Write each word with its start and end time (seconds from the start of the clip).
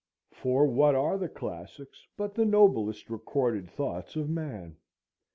For 0.31 0.65
what 0.65 0.95
are 0.95 1.15
the 1.19 1.29
classics 1.29 2.07
but 2.17 2.33
the 2.33 2.43
noblest 2.43 3.11
recorded 3.11 3.69
thoughts 3.69 4.15
of 4.15 4.27
man? 4.31 4.77